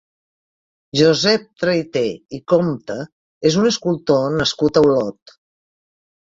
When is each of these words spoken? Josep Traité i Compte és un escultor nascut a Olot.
Josep 1.01 1.43
Traité 1.63 2.03
i 2.37 2.39
Compte 2.53 2.97
és 3.51 3.59
un 3.61 3.69
escultor 3.73 4.27
nascut 4.41 4.81
a 4.83 4.85
Olot. 4.89 5.37